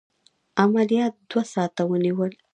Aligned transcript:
عملیات 0.63 1.13
دوه 1.29 1.43
ساعته 1.53 1.81
ونیول. 1.87 2.31